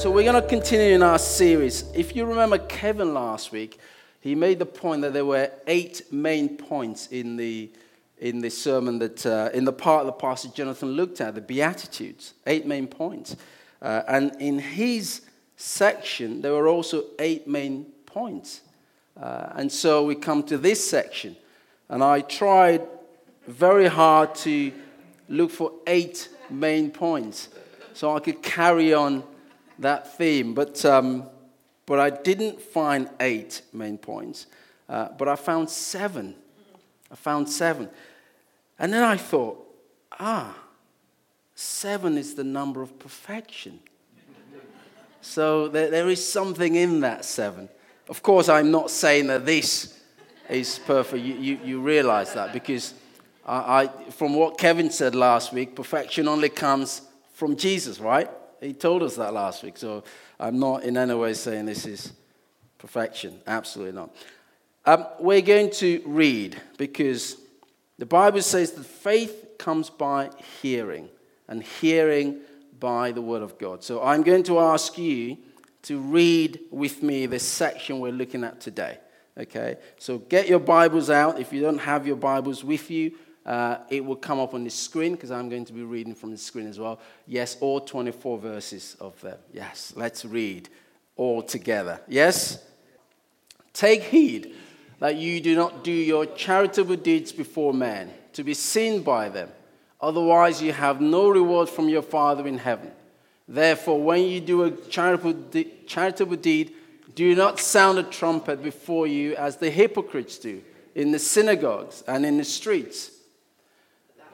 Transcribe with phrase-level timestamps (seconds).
[0.00, 1.84] So we're going to continue in our series.
[1.94, 3.78] If you remember Kevin last week,
[4.22, 7.70] he made the point that there were eight main points in the
[8.16, 11.42] in the sermon that uh, in the part of the passage Jonathan looked at the
[11.42, 12.32] Beatitudes.
[12.46, 13.36] Eight main points,
[13.82, 15.20] uh, and in his
[15.58, 18.62] section there were also eight main points.
[19.20, 21.36] Uh, and so we come to this section,
[21.90, 22.80] and I tried
[23.46, 24.72] very hard to
[25.28, 27.50] look for eight main points
[27.92, 29.24] so I could carry on
[29.80, 30.54] that theme.
[30.54, 31.28] But, um,
[31.86, 34.46] but I didn't find eight main points,
[34.88, 36.34] uh, but I found seven.
[37.10, 37.88] I found seven.
[38.78, 39.66] And then I thought,
[40.18, 40.56] ah,
[41.54, 43.80] seven is the number of perfection.
[45.20, 47.68] So there, there is something in that seven.
[48.08, 50.00] Of course, I'm not saying that this
[50.48, 51.22] is perfect.
[51.22, 52.94] You, you, you realize that because
[53.46, 57.02] I, I, from what Kevin said last week, perfection only comes
[57.34, 58.30] from Jesus, right?
[58.60, 59.78] He told us that last week.
[59.78, 60.04] So
[60.38, 62.12] I'm not in any way saying this is
[62.78, 63.40] perfection.
[63.46, 64.14] Absolutely not.
[64.84, 67.36] Um, we're going to read because
[67.98, 70.30] the Bible says that faith comes by
[70.62, 71.08] hearing,
[71.48, 72.40] and hearing
[72.78, 73.84] by the Word of God.
[73.84, 75.36] So I'm going to ask you
[75.82, 78.98] to read with me this section we're looking at today.
[79.36, 79.76] Okay?
[79.98, 81.38] So get your Bibles out.
[81.38, 83.12] If you don't have your Bibles with you,
[83.46, 86.30] uh, it will come up on the screen because I'm going to be reading from
[86.30, 87.00] the screen as well.
[87.26, 89.38] Yes, all 24 verses of them.
[89.52, 90.68] Yes, let's read
[91.16, 92.00] all together.
[92.06, 92.62] Yes?
[93.72, 94.54] Take heed
[94.98, 99.48] that you do not do your charitable deeds before men to be seen by them.
[100.00, 102.90] Otherwise, you have no reward from your Father in heaven.
[103.48, 106.74] Therefore, when you do a charitable, de- charitable deed,
[107.14, 110.62] do not sound a trumpet before you as the hypocrites do
[110.94, 113.10] in the synagogues and in the streets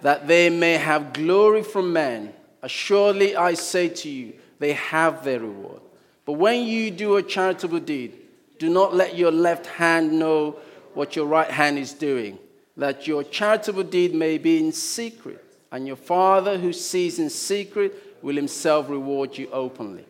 [0.06, 2.33] that they may have glory from men.
[2.62, 5.81] Assuredly, I say to you, they have their reward.
[6.25, 8.16] But when you do a charitable deed,
[8.61, 10.61] do not let your left hand know
[10.95, 12.39] what your right hand is doing,
[12.77, 18.22] that your charitable deed may be in secret, and your Father who sees in secret
[18.22, 20.06] will himself reward you openly.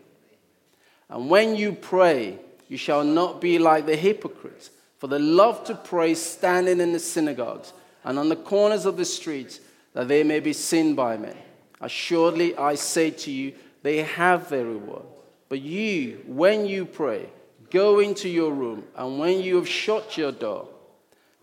[1.08, 4.68] And when you pray, you shall not be like the hypocrites,
[4.98, 7.72] for they love to pray standing in the synagogues
[8.04, 9.60] and on the corners of the streets
[9.96, 11.34] that they may be seen by men.
[11.80, 15.06] Assuredly, I say to you, they have their reward.
[15.48, 17.30] But you, when you pray,
[17.70, 20.68] go into your room, and when you have shut your door,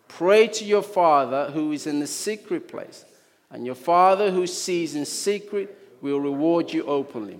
[0.07, 3.05] pray to your Father who is in the secret place.
[3.49, 7.39] And your Father who sees in secret will reward you openly.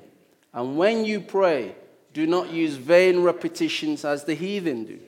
[0.52, 1.76] And when you pray,
[2.14, 5.00] do not use vain repetitions as the heathen do,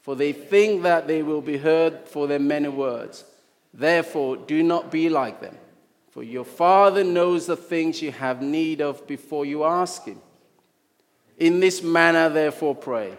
[0.00, 3.26] for they think that they will be heard for their many words.
[3.72, 5.56] Therefore, do not be like them,
[6.10, 10.20] for your Father knows the things you have need of before you ask Him.
[11.38, 13.16] In this manner, therefore, pray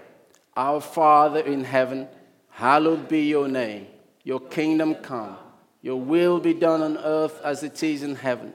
[0.56, 2.08] Our Father in heaven,
[2.50, 3.88] hallowed be your name.
[4.24, 5.38] Your kingdom come.
[5.82, 8.54] Your will be done on earth as it is in heaven.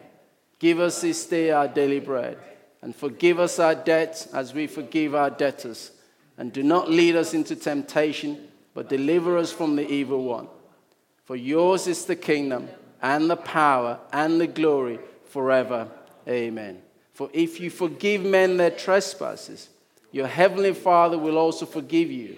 [0.59, 2.39] Give us this day our daily bread,
[2.83, 5.91] and forgive us our debts as we forgive our debtors.
[6.39, 10.49] And do not lead us into temptation, but deliver us from the evil one.
[11.27, 12.69] For yours is the kingdom
[13.03, 15.89] and the power and the glory forever.
[16.27, 16.81] Amen.
[17.15, 19.69] For if you forgive men their trespasses,
[20.13, 22.37] your heavenly Father will also forgive you.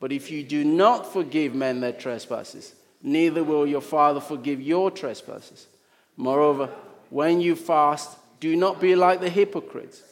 [0.00, 4.90] But if you do not forgive men their trespasses, neither will your Father forgive your
[4.90, 5.68] trespasses.
[6.16, 6.70] Moreover,
[7.10, 10.02] when you fast, do not be like the hypocrites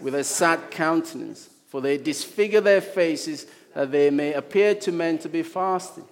[0.00, 5.18] with a sad countenance, for they disfigure their faces that they may appear to men
[5.18, 6.04] to be fasting.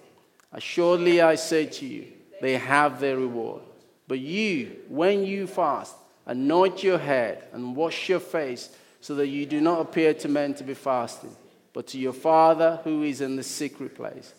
[0.55, 2.07] Uh, Assuredly, I say to you,
[2.41, 3.61] they have their reward.
[4.07, 8.69] But you, when you fast, anoint your head and wash your face,
[9.01, 11.35] so that you do not appear to men to be fasting,
[11.73, 14.33] but to your Father who is in the secret place.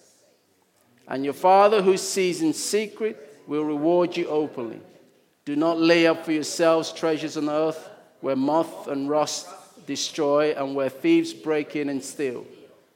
[1.07, 4.81] And your Father who sees in secret will reward you openly.
[5.45, 7.89] Do not lay up for yourselves treasures on earth,
[8.21, 9.47] where moth and rust
[9.87, 12.45] destroy, and where thieves break in and steal.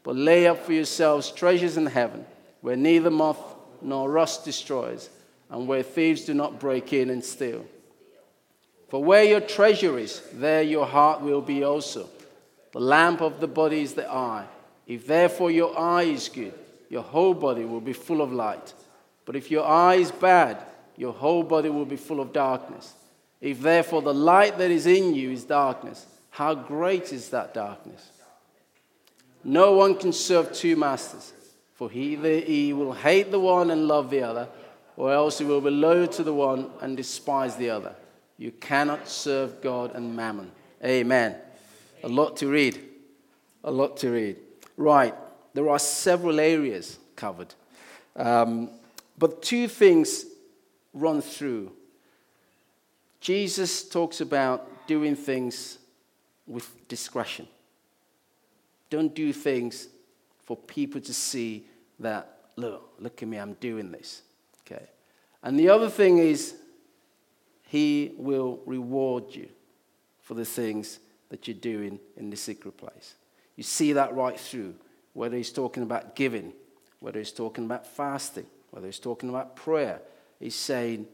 [0.02, 2.26] But lay up for yourselves treasures in heaven
[2.60, 5.08] where neither moth nor rust destroys,
[5.48, 7.64] and where thieves do not break in and steal.
[8.88, 12.08] For where your treasure is, there your heart will be also.
[12.72, 14.46] The lamp of the body is the eye.
[14.86, 16.54] If therefore your eye is good,
[16.88, 18.74] your whole body will be full of light.
[19.24, 20.58] But if your eye is bad,
[20.96, 22.92] your whole body will be full of darkness.
[23.40, 28.10] If therefore the light that is in you is darkness, how great is that darkness?
[29.42, 31.32] No one can serve two masters,
[31.80, 34.46] for either he will hate the one and love the other,
[34.98, 37.94] or else he will be loyal to the one and despise the other.
[38.36, 40.52] You cannot serve God and mammon.
[40.84, 41.36] Amen.
[42.02, 42.78] A lot to read.
[43.64, 44.36] A lot to read.
[44.76, 45.14] Right,
[45.54, 47.54] there are several areas covered.
[48.14, 48.68] Um,
[49.16, 50.26] but two things
[50.92, 51.72] run through.
[53.22, 55.78] Jesus talks about doing things
[56.46, 57.48] with discretion.
[58.90, 59.88] Don't do things
[60.44, 61.64] for people to see
[62.00, 64.22] that, look, look at me, I'm doing this.
[64.66, 64.86] Okay.
[65.42, 66.56] And the other thing is,
[67.68, 69.48] he will reward you
[70.22, 70.98] for the things
[71.28, 73.14] that you're doing in the secret place.
[73.56, 74.74] You see that right through,
[75.12, 76.52] whether he's talking about giving,
[76.98, 80.00] whether he's talking about fasting, whether he's talking about prayer.
[80.38, 81.06] He's saying,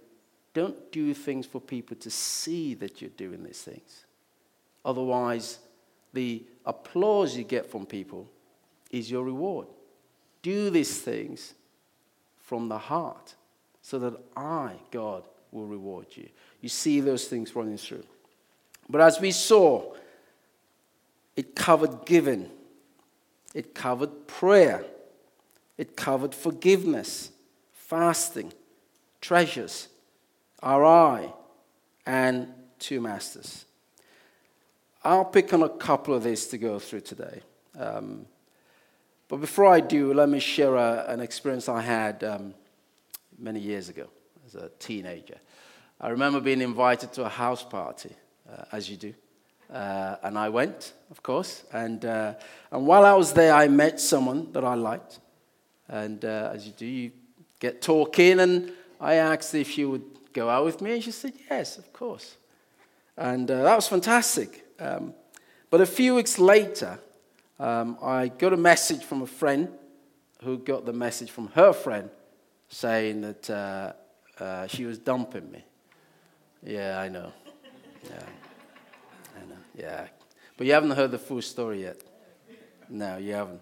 [0.54, 4.04] don't do things for people to see that you're doing these things.
[4.84, 5.58] Otherwise,
[6.12, 8.30] the applause you get from people
[8.90, 9.66] is your reward.
[10.46, 11.54] Do these things
[12.38, 13.34] from the heart
[13.82, 16.28] so that I, God, will reward you.
[16.60, 18.04] You see those things running through.
[18.88, 19.92] But as we saw,
[21.34, 22.48] it covered giving,
[23.54, 24.84] it covered prayer,
[25.78, 27.32] it covered forgiveness,
[27.72, 28.52] fasting,
[29.20, 29.88] treasures,
[30.62, 31.32] our eye,
[32.06, 32.46] and
[32.78, 33.64] two masters.
[35.02, 37.40] I'll pick on a couple of these to go through today.
[37.76, 38.26] Um,
[39.28, 42.54] but before I do, let me share a, an experience I had um,
[43.38, 44.08] many years ago
[44.46, 45.38] as a teenager.
[46.00, 48.10] I remember being invited to a house party,
[48.50, 49.14] uh, as you do.
[49.72, 51.64] Uh, and I went, of course.
[51.72, 52.34] And, uh,
[52.70, 55.18] and while I was there, I met someone that I liked.
[55.88, 57.10] And uh, as you do, you
[57.58, 58.40] get talking.
[58.40, 60.92] And I asked if she would go out with me.
[60.92, 62.36] And she said, yes, of course.
[63.16, 64.64] And uh, that was fantastic.
[64.78, 65.14] Um,
[65.70, 66.98] but a few weeks later,
[67.58, 69.68] um, I got a message from a friend
[70.42, 72.10] who got the message from her friend
[72.68, 73.92] saying that uh,
[74.42, 75.64] uh, she was dumping me.
[76.62, 77.32] Yeah, I know.
[78.04, 78.22] Yeah,
[79.36, 79.56] I know.
[79.74, 80.06] Yeah,
[80.56, 82.02] but you haven't heard the full story yet.
[82.88, 83.60] No, you haven't.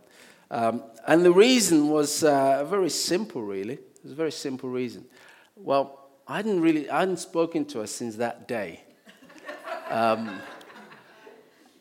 [0.50, 3.74] Um, and the reason was uh, very simple, really.
[3.74, 5.04] It was a very simple reason.
[5.56, 8.82] Well, I hadn't really, I hadn't spoken to her since that day.
[9.90, 10.40] Um,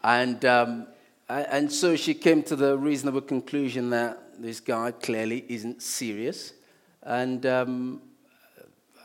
[0.03, 0.87] and, um,
[1.29, 6.53] and so she came to the reasonable conclusion that this guy clearly isn't serious.
[7.01, 8.01] And um,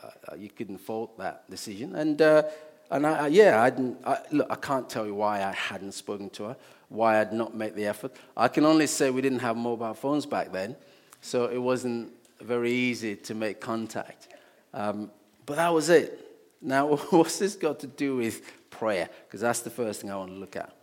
[0.03, 1.95] uh, you couldn't fault that decision.
[1.95, 2.43] And, uh,
[2.91, 6.29] and I, yeah, I, didn't, I, look, I can't tell you why I hadn't spoken
[6.31, 6.57] to her,
[6.89, 8.15] why I'd not made the effort.
[8.35, 10.75] I can only say we didn't have mobile phones back then,
[11.21, 12.11] so it wasn't
[12.41, 14.29] very easy to make contact.
[14.73, 15.11] Um,
[15.45, 16.25] but that was it.
[16.61, 19.09] Now, what's this got to do with prayer?
[19.25, 20.73] Because that's the first thing I want to look at.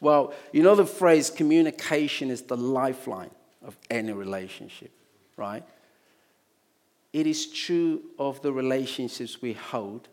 [0.00, 3.30] Well, you know the phrase communication is the lifeline
[3.62, 4.90] of any relationship,
[5.36, 5.64] right?
[7.12, 10.08] It is true of the relationships we hold,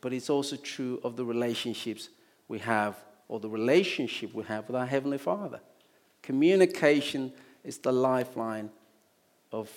[0.00, 2.08] but it's also true of the relationships
[2.48, 2.96] we have
[3.28, 5.60] or the relationship we have with our Heavenly Father.
[6.22, 8.70] Communication is the lifeline
[9.52, 9.70] of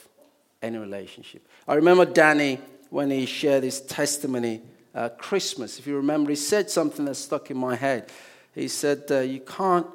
[0.61, 1.47] any relationship.
[1.67, 2.59] I remember Danny
[2.89, 4.61] when he shared his testimony
[4.95, 5.79] uh, Christmas.
[5.79, 8.09] If you remember, he said something that stuck in my head.
[8.57, 9.85] He said, uh, you, can't,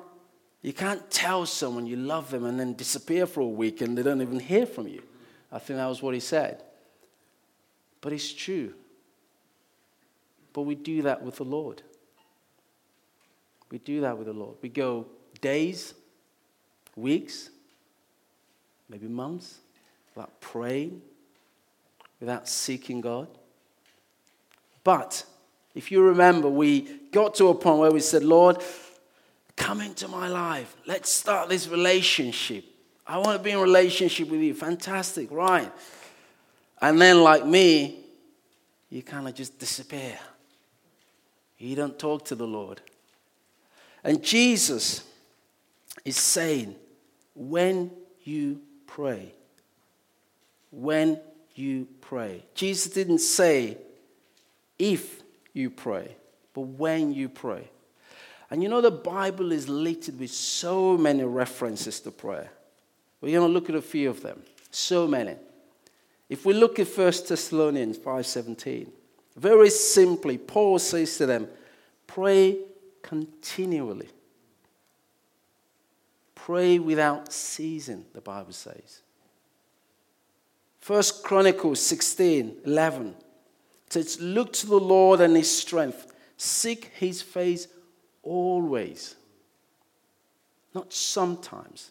[0.62, 4.04] you can't tell someone you love them and then disappear for a week and they
[4.04, 5.02] don't even hear from you.
[5.50, 6.62] I think that was what he said.
[8.00, 8.72] But it's true.
[10.52, 11.82] But we do that with the Lord.
[13.68, 14.54] We do that with the Lord.
[14.62, 15.06] We go
[15.40, 15.94] days,
[16.94, 17.50] weeks,
[18.88, 19.58] maybe months
[20.14, 21.02] without praying,
[22.20, 23.26] without seeking God.
[24.84, 25.24] But
[25.74, 28.62] if you remember, we got to a point where we said, Lord,
[29.56, 30.76] come into my life.
[30.86, 32.64] Let's start this relationship.
[33.06, 34.54] I want to be in relationship with you.
[34.54, 35.70] Fantastic, right?
[36.80, 38.04] And then, like me,
[38.90, 40.18] you kind of just disappear.
[41.58, 42.80] You don't talk to the Lord.
[44.04, 45.04] And Jesus
[46.04, 46.74] is saying,
[47.34, 47.90] when
[48.24, 49.32] you pray,
[50.70, 51.20] when
[51.54, 52.44] you pray.
[52.54, 53.78] Jesus didn't say,
[54.78, 55.21] if
[55.52, 56.16] you pray,
[56.54, 57.68] but when you pray.
[58.50, 62.50] And you know, the Bible is littered with so many references to prayer.
[63.20, 64.42] We're going to look at a few of them.
[64.70, 65.36] So many.
[66.28, 68.88] If we look at 1 Thessalonians 5:17,
[69.36, 71.48] Very simply, Paul says to them,
[72.06, 72.58] pray
[73.02, 74.08] continually.
[76.34, 79.00] Pray without ceasing, the Bible says.
[80.80, 83.14] First Chronicles 16 11
[83.92, 87.68] says, Look to the Lord and his strength, seek his face
[88.22, 89.14] always.
[90.74, 91.90] Not sometimes,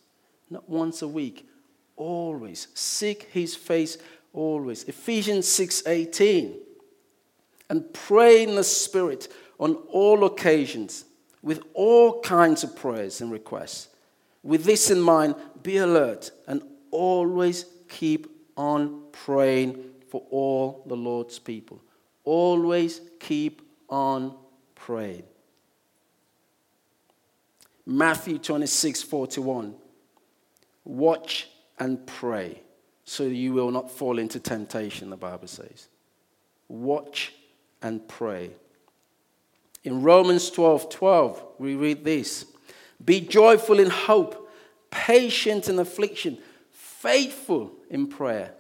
[0.50, 1.48] not once a week,
[1.96, 2.68] always.
[2.74, 3.98] Seek his face
[4.34, 4.84] always.
[4.86, 6.56] Ephesians 6 18.
[7.70, 11.06] And pray in the Spirit on all occasions
[11.42, 13.88] with all kinds of prayers and requests.
[14.44, 18.28] With this in mind, be alert and always keep
[18.58, 21.82] on praying for all the Lord's people.
[22.24, 24.36] Always keep on
[24.76, 25.24] praying.
[27.86, 29.76] Matthew 26 41.
[30.84, 31.50] Watch
[31.80, 32.62] and pray
[33.12, 35.90] so you will not fall into temptation, the Bible says.
[36.70, 37.34] Watch
[37.82, 38.52] and pray.
[39.84, 42.46] In Romans 12 12, we read this
[43.04, 44.50] Be joyful in hope,
[44.92, 46.38] patient in affliction,
[46.72, 48.54] faithful in prayer.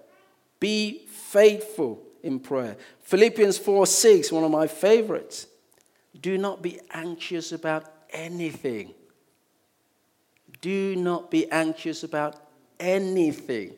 [0.59, 2.77] Be faithful in prayer.
[3.01, 5.47] Philippians 4 6, one of my favorites.
[6.19, 8.93] Do not be anxious about anything.
[10.59, 12.35] Do not be anxious about
[12.79, 13.73] anything.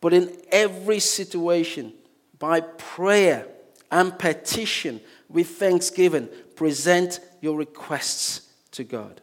[0.00, 1.94] But in every situation,
[2.38, 3.46] by prayer
[3.90, 9.20] and petition with thanksgiving, present your requests to God.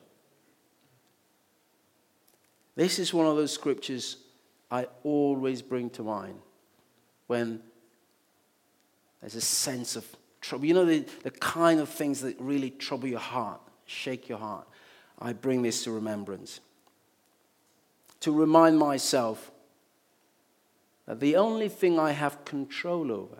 [2.75, 4.17] This is one of those scriptures
[4.71, 6.39] I always bring to mind
[7.27, 7.61] when
[9.21, 10.05] there's a sense of
[10.41, 10.65] trouble.
[10.65, 14.67] You know, the, the kind of things that really trouble your heart, shake your heart.
[15.19, 16.59] I bring this to remembrance.
[18.21, 19.51] To remind myself
[21.05, 23.37] that the only thing I have control over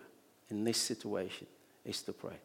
[0.48, 1.46] in this situation
[1.84, 2.36] is to pray.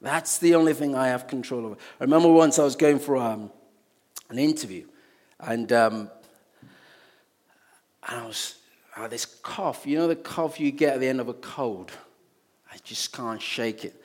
[0.00, 1.76] That's the only thing I have control over.
[2.00, 3.50] I remember once I was going for um,
[4.28, 4.86] an interview,
[5.40, 6.10] and, um,
[8.06, 8.57] and I was
[8.98, 9.86] I this cough.
[9.86, 11.92] You know the cough you get at the end of a cold?
[12.72, 14.02] I just can't shake it.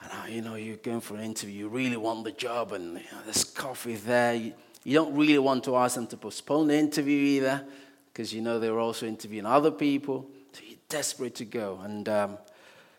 [0.00, 3.04] And you know, you're going for an interview, you really want the job, and you
[3.12, 4.34] know, this cough is there.
[4.34, 7.66] You, you don't really want to ask them to postpone the interview either,
[8.12, 10.30] because you know they're also interviewing other people.
[10.52, 11.80] So you're desperate to go.
[11.82, 12.38] And um,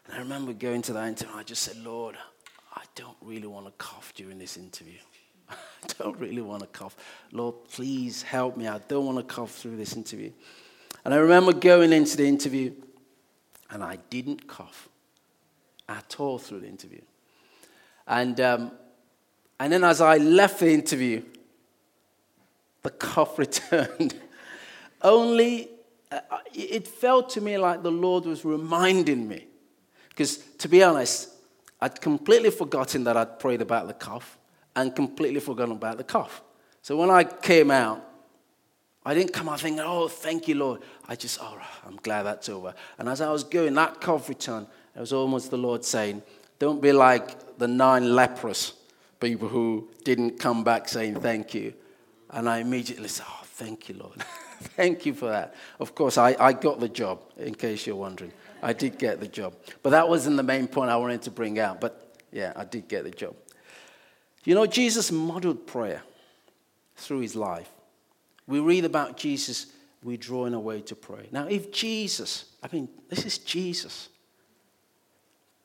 [0.06, 2.18] and I remember going to that interview, I just said, Lord,
[2.76, 5.00] I don't really want to cough during this interview.
[5.50, 5.56] I
[5.98, 6.96] don't really want to cough.
[7.32, 8.68] Lord, please help me.
[8.68, 10.32] I don't want to cough through this interview.
[11.06, 12.74] And I remember going into the interview,
[13.70, 14.90] and I didn't cough
[15.88, 17.02] at all through the interview.
[18.08, 18.72] And, um,
[19.60, 21.24] and then as I left the interview,
[22.84, 24.16] the cough returned.
[25.02, 25.70] Only,
[26.12, 26.20] uh,
[26.54, 29.46] it felt to me like the Lord was reminding me
[30.20, 31.30] because to be honest,
[31.80, 34.38] I'd completely forgotten that I'd prayed about the cough
[34.76, 36.42] and completely forgotten about the cough.
[36.82, 38.06] So when I came out,
[39.10, 40.82] I didn't come out thinking, oh, thank you, Lord.
[41.08, 42.76] I just, oh, I'm glad that's over.
[43.00, 44.68] And as I was going, that cough returned.
[44.96, 46.22] It was almost the Lord saying,
[46.60, 48.74] don't be like the nine leprous
[49.20, 51.74] people who didn't come back saying thank you.
[52.30, 54.14] And I immediately said, oh, thank you, Lord.
[54.78, 55.56] thank you for that.
[55.80, 58.32] Of course, I, I got the job, in case you're wondering.
[58.62, 59.56] I did get the job.
[59.82, 61.82] But that wasn't the main point I wanted to bring out.
[61.82, 63.36] But yeah, I did get the job.
[64.44, 66.04] You know, Jesus modeled prayer
[66.96, 67.72] through his life.
[68.50, 69.68] We read about Jesus
[70.04, 71.28] withdrawing away to pray.
[71.32, 74.10] Now, if Jesus, I mean, this is Jesus.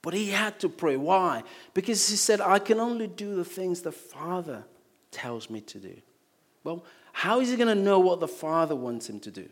[0.02, 0.98] But he had to pray.
[0.98, 1.44] Why?
[1.72, 4.66] Because he said, I can only do the things the Father
[5.10, 5.96] tells me to do.
[6.62, 9.48] Well, how is he going to know what the Father wants him to do?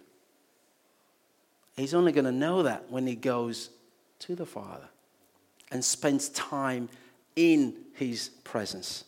[1.75, 3.71] He's only going to know that when he goes
[4.19, 4.91] to the Father
[5.71, 6.91] and spends time
[7.35, 9.05] in his presence.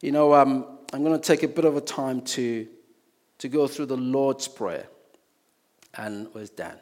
[0.00, 2.68] You know, um, I'm going to take a bit of a time to,
[3.38, 4.86] to go through the Lord's Prayer.
[5.94, 6.76] And where's Dan?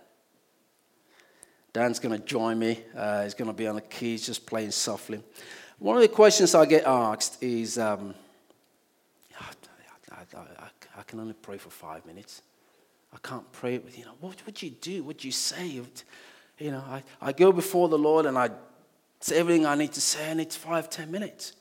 [1.72, 2.80] Dan's going to join me.
[2.96, 5.22] Uh, he's going to be on the keys, just playing softly.
[5.78, 8.14] One of the questions I get asked is um,
[9.40, 9.46] I,
[10.12, 10.44] I,
[10.98, 12.42] I, can only pray for five minutes.
[13.14, 14.98] I can't pray with, you know, what would you do?
[14.98, 15.80] What would you say?
[16.58, 18.50] You know, I, I go before the Lord and I
[19.20, 21.54] say everything I need to say, and it's five, ten minutes.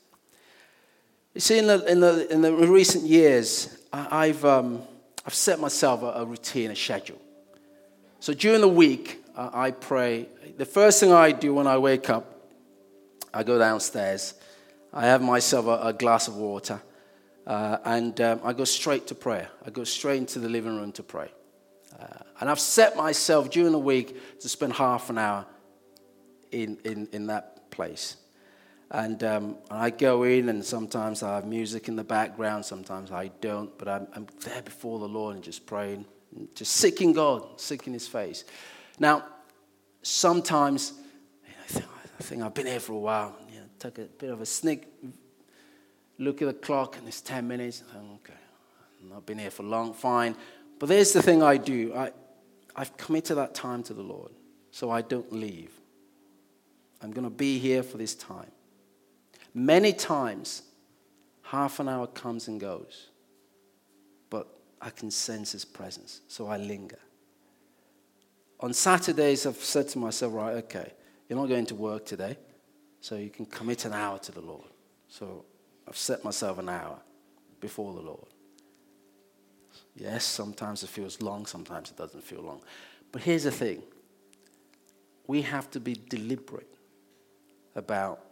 [1.34, 4.82] You see, in the, in the, in the recent years, I, have um,
[5.24, 7.20] I've set myself a, a, routine, a schedule.
[8.18, 10.26] So during the week, uh, I pray.
[10.58, 12.48] The first thing I do when I wake up,
[13.32, 14.34] I go downstairs.
[14.92, 16.82] I have myself a, a glass of water,
[17.46, 19.48] uh, and um, I go straight to prayer.
[19.64, 21.30] I go straight into the living room to pray.
[21.98, 22.06] Uh,
[22.40, 25.46] And I've set myself during the week to spend half an hour
[26.50, 28.16] in, in, in that place.
[28.90, 33.28] And um, I go in, and sometimes I have music in the background, sometimes I
[33.40, 36.04] don't, but I'm, I'm there before the Lord and just praying,
[36.34, 38.44] and just seeking God, seeking His face.
[38.98, 39.24] Now,
[40.02, 40.94] sometimes
[41.44, 41.84] you know, I, think,
[42.18, 44.46] I, think, I've been here for a while, you know, take a bit of a
[44.46, 44.88] sneak
[46.18, 47.84] look at the clock, and it's 10 minutes.
[47.96, 48.34] Okay,
[49.02, 50.34] I've not been here for long, fine.
[50.78, 52.10] But there's the thing I do I,
[52.74, 54.32] I've committed that time to the Lord,
[54.70, 55.72] so I don't leave.
[57.02, 58.50] I'm going to be here for this time.
[59.52, 60.62] Many times,
[61.42, 63.08] half an hour comes and goes,
[64.28, 64.46] but
[64.80, 66.98] I can sense His presence, so I linger.
[68.60, 70.92] On Saturdays, I've said to myself, right, okay,
[71.28, 72.36] you're not going to work today,
[73.00, 74.68] so you can commit an hour to the Lord.
[75.08, 75.44] So
[75.88, 76.98] I've set myself an hour
[77.60, 78.28] before the Lord.
[79.96, 82.60] Yes, sometimes it feels long, sometimes it doesn't feel long.
[83.12, 83.82] But here's the thing
[85.26, 86.76] we have to be deliberate
[87.74, 88.29] about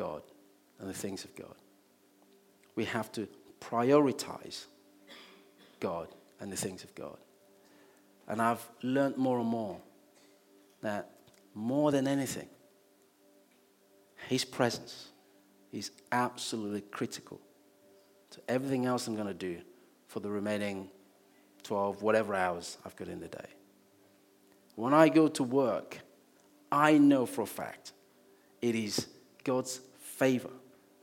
[0.00, 0.22] God
[0.78, 1.54] and the things of God.
[2.74, 3.28] We have to
[3.60, 4.64] prioritize
[5.78, 6.08] God
[6.40, 7.18] and the things of God.
[8.26, 9.76] And I've learned more and more
[10.80, 11.10] that
[11.54, 12.48] more than anything,
[14.28, 15.08] His presence
[15.70, 17.38] is absolutely critical
[18.30, 19.58] to everything else I'm going to do
[20.08, 20.88] for the remaining
[21.64, 23.50] 12, whatever hours I've got in the day.
[24.76, 25.98] When I go to work,
[26.72, 27.92] I know for a fact
[28.62, 29.06] it is
[29.44, 29.80] God's
[30.20, 30.50] favor,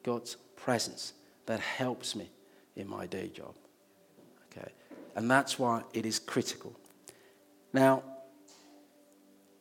[0.03, 1.13] God's presence
[1.47, 2.29] that helps me
[2.75, 3.55] in my day job.
[4.45, 4.71] Okay?
[5.15, 6.79] And that's why it is critical.
[7.73, 8.03] Now,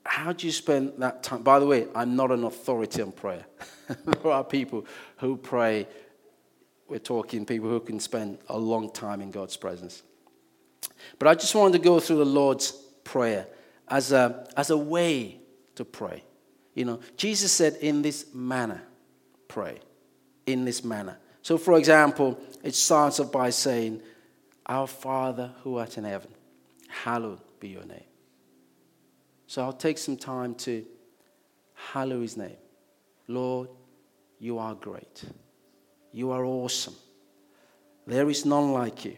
[0.05, 1.43] how do you spend that time?
[1.43, 3.47] By the way, I'm not an authority on prayer.
[4.05, 4.85] there are people
[5.17, 5.89] who pray,
[6.87, 10.03] we're talking people who can spend a long time in God's presence.
[11.19, 12.73] But I just wanted to go through the Lord's
[13.05, 13.47] Prayer
[13.89, 15.41] as a, as a way
[15.77, 16.25] to pray.
[16.75, 18.83] You know, Jesus said, in this manner,
[19.49, 19.79] pray.
[20.47, 21.19] In this manner.
[21.43, 24.01] So, for example, it starts off by saying,
[24.67, 26.31] Our Father who art in heaven,
[26.89, 28.05] hallowed be your name.
[29.47, 30.85] So I'll take some time to
[31.75, 32.57] hallow his name.
[33.29, 33.69] Lord,
[34.39, 35.25] you are great.
[36.13, 36.95] You are awesome.
[38.07, 39.17] There is none like you.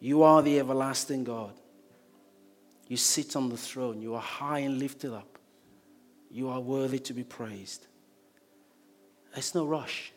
[0.00, 1.52] You are the everlasting God.
[2.86, 4.00] You sit on the throne.
[4.00, 5.38] You are high and lifted up.
[6.30, 7.86] You are worthy to be praised.
[9.32, 10.12] There's no rush.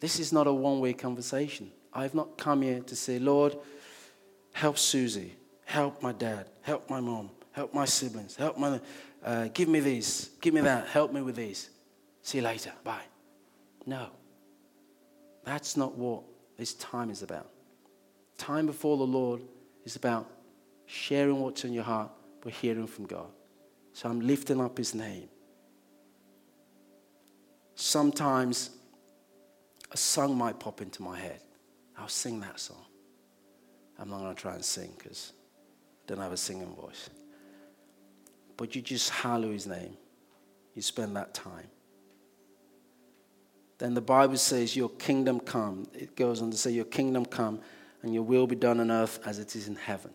[0.00, 1.70] This is not a one way conversation.
[1.92, 3.56] I've not come here to say, Lord,
[4.52, 8.80] help Susie, help my dad, help my mom, help my siblings, help my,
[9.24, 11.70] uh, give me this, give me that, help me with this.
[12.22, 13.02] See you later, bye.
[13.86, 14.08] No.
[15.44, 16.22] That's not what
[16.56, 17.50] this time is about.
[18.38, 19.42] Time before the Lord
[19.84, 20.28] is about
[20.86, 23.28] sharing what's in your heart, but hearing from God.
[23.92, 25.28] So I'm lifting up His name.
[27.82, 28.70] Sometimes
[29.90, 31.40] a song might pop into my head.
[31.98, 32.84] I'll sing that song.
[33.98, 37.10] I'm not going to try and sing because I don't have a singing voice.
[38.56, 39.96] But you just hallow His name.
[40.76, 41.66] You spend that time.
[43.78, 45.88] Then the Bible says, Your kingdom come.
[45.92, 47.58] It goes on to say, Your kingdom come
[48.04, 50.12] and your will be done on earth as it is in heaven.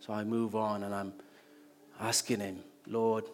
[0.00, 1.14] So I move on and I'm
[1.98, 3.24] asking Him, Lord,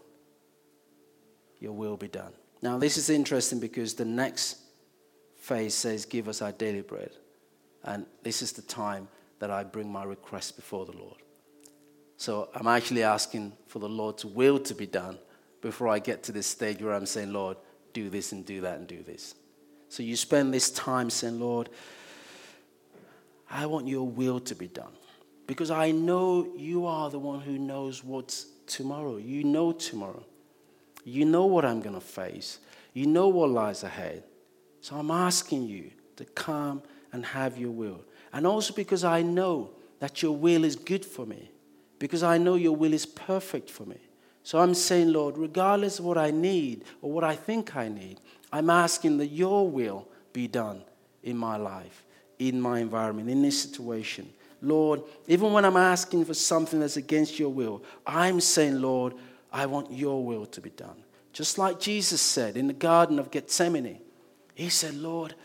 [1.58, 2.32] your will be done.
[2.64, 4.56] Now, this is interesting because the next
[5.36, 7.10] phase says, Give us our daily bread.
[7.82, 9.06] And this is the time
[9.38, 11.18] that I bring my request before the Lord.
[12.16, 15.18] So I'm actually asking for the Lord's will to be done
[15.60, 17.58] before I get to this stage where I'm saying, Lord,
[17.92, 19.34] do this and do that and do this.
[19.90, 21.68] So you spend this time saying, Lord,
[23.50, 24.92] I want your will to be done.
[25.46, 29.18] Because I know you are the one who knows what's tomorrow.
[29.18, 30.24] You know tomorrow.
[31.04, 32.58] You know what I'm going to face.
[32.92, 34.24] You know what lies ahead.
[34.80, 38.00] So I'm asking you to come and have your will.
[38.32, 41.50] And also because I know that your will is good for me.
[41.98, 43.98] Because I know your will is perfect for me.
[44.42, 48.20] So I'm saying, Lord, regardless of what I need or what I think I need,
[48.52, 50.82] I'm asking that your will be done
[51.22, 52.04] in my life,
[52.38, 54.28] in my environment, in this situation.
[54.60, 59.14] Lord, even when I'm asking for something that's against your will, I'm saying, Lord,
[59.54, 61.04] I want your will to be done.
[61.32, 64.00] Just like Jesus said in the Garden of Gethsemane,
[64.56, 65.36] he said, Lord,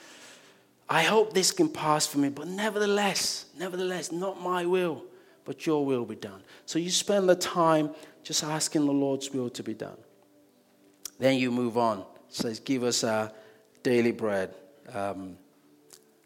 [0.90, 5.04] I hope this can pass for me, but nevertheless, nevertheless, not my will,
[5.46, 6.42] but your will be done.
[6.66, 7.92] So you spend the time
[8.24, 9.98] just asking the Lord's will to be done.
[11.20, 12.00] Then you move on.
[12.00, 13.32] It says, Give us our
[13.84, 14.56] daily bread.
[14.92, 15.38] Um,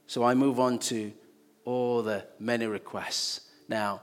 [0.08, 1.12] so I move on to
[1.65, 3.41] all the many requests.
[3.67, 4.02] Now,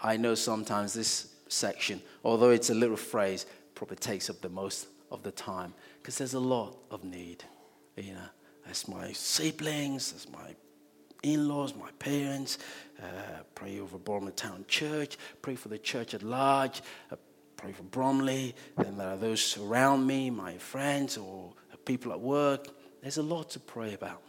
[0.00, 4.88] I know sometimes this section, although it's a little phrase, probably takes up the most
[5.10, 7.44] of the time because there's a lot of need.
[7.96, 8.28] You know,
[8.66, 10.54] that's my siblings, that's my
[11.22, 12.58] in-laws, my parents.
[13.00, 15.16] Uh, pray over Bromley Town Church.
[15.42, 16.82] Pray for the church at large.
[17.10, 17.16] Uh,
[17.56, 18.54] pray for Bromley.
[18.76, 21.52] Then there are those around me, my friends or
[21.84, 22.68] people at work.
[23.00, 24.22] There's a lot to pray about.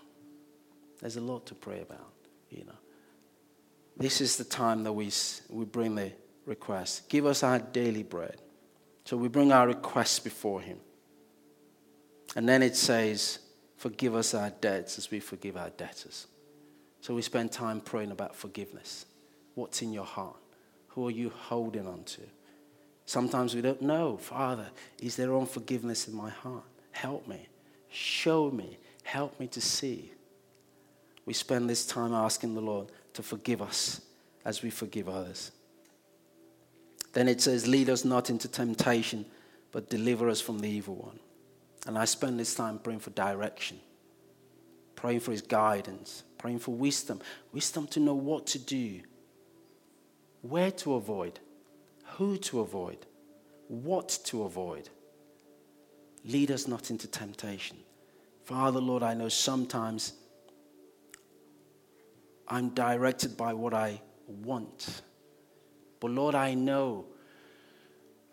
[1.01, 2.13] There's a lot to pray about.
[2.49, 2.77] You know,
[3.97, 5.11] this is the time that we
[5.49, 6.11] we bring the
[6.49, 7.07] request.
[7.07, 8.41] Give us our daily bread.
[9.05, 10.79] So we bring our requests before Him.
[12.35, 13.39] And then it says,
[13.77, 16.27] Forgive us our debts as we forgive our debtors.
[16.99, 19.05] So we spend time praying about forgiveness.
[19.55, 20.35] What's in your heart?
[20.89, 22.21] Who are you holding on to?
[23.05, 24.17] Sometimes we don't know.
[24.17, 24.67] Father,
[25.01, 26.65] is there unforgiveness in my heart?
[26.91, 27.47] Help me.
[27.87, 28.77] Show me.
[29.03, 30.11] Help me to see.
[31.25, 34.01] We spend this time asking the Lord to forgive us
[34.43, 35.51] as we forgive others.
[37.13, 39.25] Then it says, Lead us not into temptation,
[39.71, 41.19] but deliver us from the evil one.
[41.87, 43.79] And I spend this time praying for direction,
[44.95, 47.21] praying for his guidance, praying for wisdom
[47.53, 49.01] wisdom to know what to do,
[50.41, 51.39] where to avoid,
[52.17, 53.05] who to avoid,
[53.67, 54.89] what to avoid.
[56.25, 57.77] Lead us not into temptation.
[58.43, 60.13] Father, Lord, I know sometimes
[62.47, 65.01] I'm directed by what I want.
[65.99, 67.05] But Lord, I know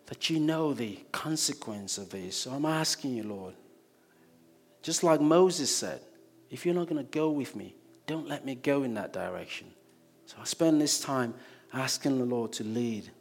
[0.07, 2.37] that you know the consequence of this.
[2.37, 3.53] So I'm asking you, Lord,
[4.81, 6.01] just like Moses said,
[6.49, 7.75] if you're not going to go with me,
[8.05, 9.67] don't let me go in that direction.
[10.25, 11.33] So I spend this time
[11.73, 13.11] asking the Lord to lead.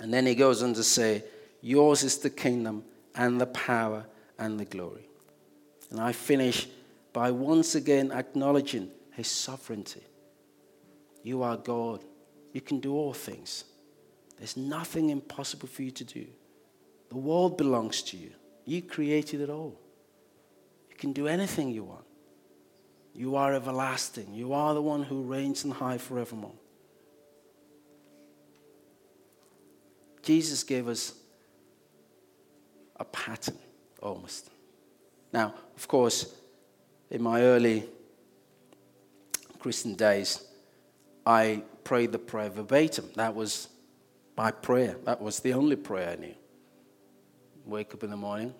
[0.00, 1.22] And then he goes on to say,
[1.60, 4.04] Yours is the kingdom and the power
[4.38, 5.08] and the glory.
[5.90, 6.66] And I finish
[7.12, 10.02] by once again acknowledging his sovereignty.
[11.22, 12.04] You are God.
[12.54, 13.64] You can do all things.
[14.38, 16.24] There's nothing impossible for you to do.
[17.10, 18.30] The world belongs to you.
[18.64, 19.78] You created it all.
[20.88, 22.04] You can do anything you want.
[23.12, 24.32] You are everlasting.
[24.32, 26.54] You are the one who reigns in high forevermore.
[30.22, 31.12] Jesus gave us
[32.96, 33.58] a pattern
[34.00, 34.48] almost.
[35.32, 36.32] Now, of course,
[37.10, 37.88] in my early
[39.58, 40.40] Christian days,
[41.26, 43.10] I prayed the prayer verbatim.
[43.14, 43.68] That was
[44.36, 44.96] my prayer.
[45.04, 46.34] That was the only prayer I knew.
[47.64, 48.54] Wake up in the morning,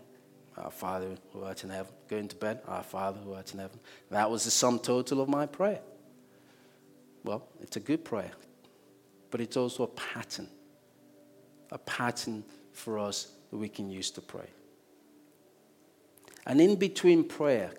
[0.57, 1.93] our Father who art in heaven.
[2.09, 3.81] Going to bed, our Father who art in heaven.
[4.11, 5.81] That was the sum total of my prayer.
[7.25, 8.33] Well, it's a good prayer,
[9.31, 10.49] but it's also a pattern.
[11.73, 14.49] A pattern for us that we can use to pray.
[16.47, 17.73] And in between prayer,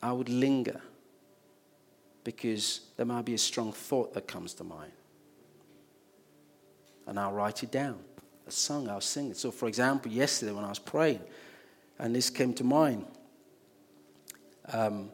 [0.00, 0.80] I would linger
[2.26, 4.90] because there might be a strong thought that comes to mind.
[7.06, 8.00] And I'll write it down.
[8.48, 9.36] A song, I'll sing it.
[9.36, 11.20] So, for example, yesterday when I was praying,
[12.00, 13.06] and this came to mind,
[14.72, 15.10] um,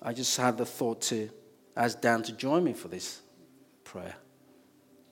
[0.00, 1.28] I just had the thought to
[1.76, 3.20] ask Dan to join me for this
[3.82, 4.14] prayer.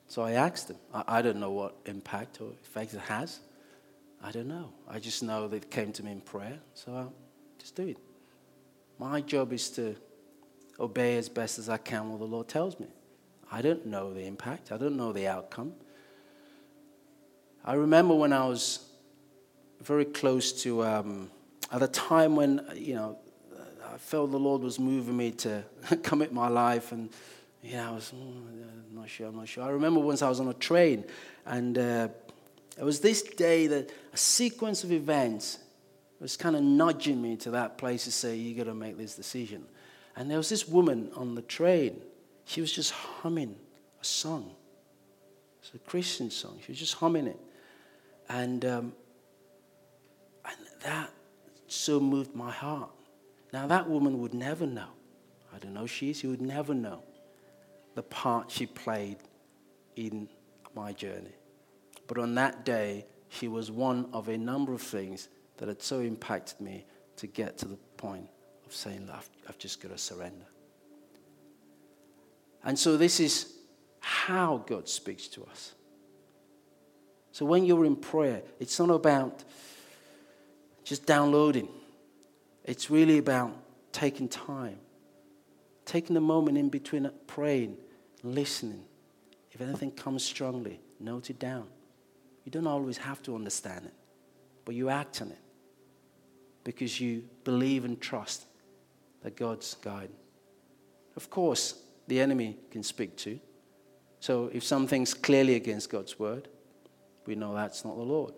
[0.07, 0.77] So I asked him.
[0.95, 3.41] I, I don't know what impact or effect it has.
[4.23, 4.73] I don't know.
[4.88, 7.12] I just know that it came to me in prayer, so I'll
[7.59, 8.12] just do it.
[9.03, 9.97] My job is to
[10.79, 12.87] obey as best as I can what the Lord tells me.
[13.51, 15.73] I don't know the impact, I don't know the outcome.
[17.65, 18.88] I remember when I was
[19.81, 21.33] very close to, um,
[21.73, 23.19] at a time when, you know,
[23.93, 25.65] I felt the Lord was moving me to
[26.05, 27.11] commit my life, and,
[27.73, 29.65] know, I was mm, not sure, I'm not sure.
[29.65, 31.05] I remember once I was on a train,
[31.45, 32.09] and uh,
[32.79, 35.59] it was this day that a sequence of events
[36.23, 39.17] was kind of nudging me to that place to say, you got to make this
[39.17, 39.65] decision.
[40.15, 42.01] And there was this woman on the train.
[42.45, 43.57] She was just humming
[44.01, 44.55] a song.
[45.61, 46.61] It's a Christian song.
[46.65, 47.41] She was just humming it.
[48.29, 48.93] And, um,
[50.45, 51.11] and that
[51.67, 52.91] so moved my heart.
[53.53, 54.89] Now, that woman would never know.
[55.53, 56.19] I don't know she is.
[56.19, 57.03] She would never know
[57.97, 59.17] the part she played
[59.97, 60.29] in
[60.75, 61.35] my journey.
[62.07, 65.29] But on that day, she was one of a number of things
[65.62, 68.29] that had so impacted me to get to the point
[68.66, 70.44] of saying, I've, I've just got to surrender.
[72.64, 73.55] And so, this is
[74.01, 75.75] how God speaks to us.
[77.31, 79.44] So, when you're in prayer, it's not about
[80.83, 81.68] just downloading,
[82.64, 83.57] it's really about
[83.92, 84.81] taking time,
[85.85, 87.77] taking the moment in between praying,
[88.25, 88.83] listening.
[89.53, 91.68] If anything comes strongly, note it down.
[92.44, 93.94] You don't always have to understand it,
[94.64, 95.38] but you act on it.
[96.64, 98.46] Because you believe and trust
[99.22, 100.11] that God's guide.
[101.16, 103.40] Of course, the enemy can speak too.
[104.20, 106.48] So if something's clearly against God's word,
[107.27, 108.35] we know that's not the Lord.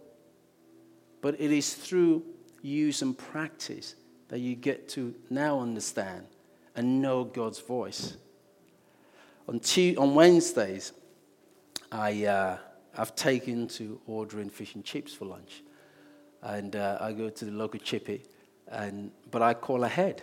[1.21, 2.23] But it is through
[2.63, 3.95] use and practice
[4.29, 6.27] that you get to now understand
[6.75, 8.17] and know God's voice.
[9.49, 9.61] On,
[9.99, 10.93] on Wednesdays,
[11.93, 12.59] I, uh,
[12.97, 15.64] I've taken to ordering fish and chips for lunch.
[16.45, 18.23] And uh, I go to the local chippy,
[18.69, 20.23] and, but I call ahead.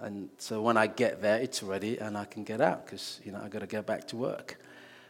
[0.00, 3.32] And so when I get there, it's ready and I can get out because, you
[3.32, 4.56] know, I've got to get back to work.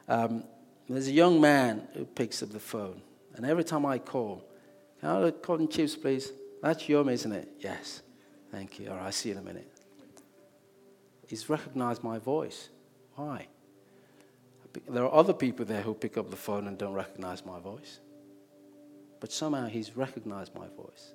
[0.08, 0.44] Um,
[0.88, 3.02] there's a young man who picks up the phone.
[3.34, 4.42] And every time I call,
[5.00, 6.32] can I call in chips, please?
[6.62, 7.48] That's Yom, isn't it?
[7.61, 8.02] Yes.
[8.50, 8.88] Thank you.
[8.88, 9.70] All right, I'll see you in a minute.
[11.26, 12.70] He's recognized my voice.
[13.14, 13.46] Why?
[14.88, 18.00] There are other people there who pick up the phone and don't recognize my voice.
[19.20, 21.14] But somehow he's recognized my voice.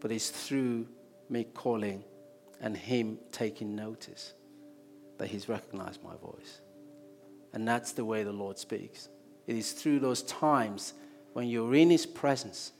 [0.00, 0.86] But it's through
[1.28, 2.04] me calling
[2.60, 4.32] and him taking notice
[5.18, 6.60] that he's recognized my voice.
[7.52, 9.08] And that's the way the Lord speaks.
[9.46, 10.94] It is through those times
[11.32, 12.72] when you're in his presence.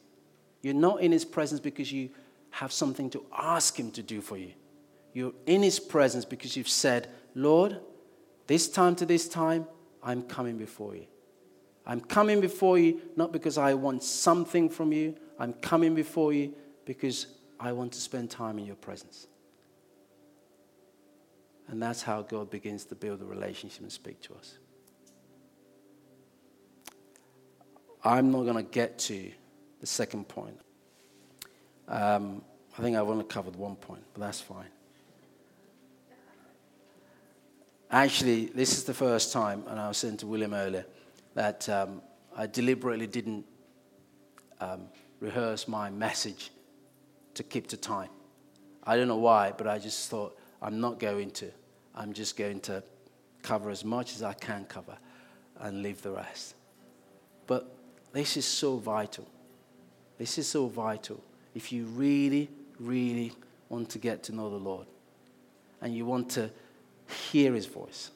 [0.63, 2.11] You're not in his presence because you
[2.51, 4.53] have something to ask him to do for you.
[5.13, 7.81] You're in his presence because you've said, Lord,
[8.47, 9.67] this time to this time,
[10.03, 11.07] I'm coming before you.
[11.89, 15.17] I'm coming before you not because I want something from you.
[15.39, 17.27] I'm coming before you because
[17.59, 19.27] I want to spend time in your presence.
[21.67, 24.59] And that's how God begins to build a relationship and speak to us.
[28.05, 29.31] I'm not going to get to
[29.81, 30.61] the second point.
[31.89, 32.43] Um,
[32.79, 34.69] I think I've only covered one point, but that's fine.
[37.91, 40.85] Actually, this is the first time, and I was saying to William earlier,
[41.39, 42.03] that um,
[42.37, 43.47] I deliberately didn't
[44.61, 44.87] um,
[45.21, 46.51] rehearse my message
[47.35, 48.09] to keep to time.
[48.83, 51.49] I don't know why, but I just thought I'm not going to.
[51.95, 52.83] I'm just going to
[53.45, 54.99] cover as much as I can cover
[55.61, 56.57] and leave the rest.
[57.47, 57.73] But
[58.13, 59.29] this is so vital.
[60.19, 61.23] This is so vital.
[61.55, 63.33] If you really, really
[63.69, 64.89] want to get to know the Lord
[65.81, 66.51] and you want to
[67.31, 68.11] hear His voice,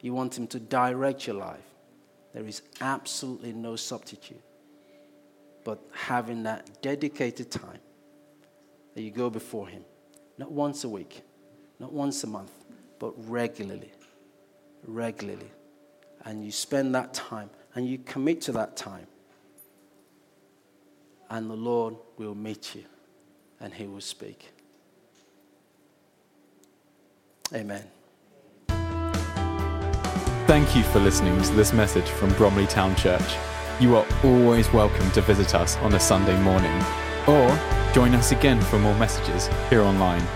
[0.00, 1.71] you want Him to direct your life,
[2.32, 4.42] there is absolutely no substitute
[5.64, 7.78] but having that dedicated time
[8.94, 9.84] that you go before Him,
[10.38, 11.22] not once a week,
[11.78, 12.52] not once a month,
[12.98, 13.92] but regularly,
[14.86, 15.50] regularly.
[16.24, 19.06] And you spend that time and you commit to that time.
[21.30, 22.84] And the Lord will meet you
[23.60, 24.50] and He will speak.
[27.54, 27.84] Amen.
[30.46, 33.36] Thank you for listening to this message from Bromley Town Church.
[33.78, 36.76] You are always welcome to visit us on a Sunday morning
[37.28, 37.56] or
[37.94, 40.26] join us again for more messages here online.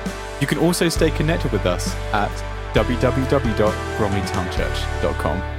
[0.41, 2.31] You can also stay connected with us at
[2.73, 5.56] www.bromleytownchurch.com.